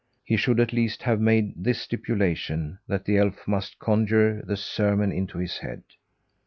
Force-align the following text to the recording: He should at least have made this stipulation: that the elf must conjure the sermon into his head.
He 0.23 0.35
should 0.35 0.59
at 0.59 0.73
least 0.73 1.03
have 1.03 1.21
made 1.21 1.53
this 1.55 1.79
stipulation: 1.79 2.79
that 2.87 3.05
the 3.05 3.17
elf 3.19 3.47
must 3.47 3.77
conjure 3.77 4.41
the 4.41 4.57
sermon 4.57 5.11
into 5.11 5.37
his 5.37 5.59
head. 5.59 5.83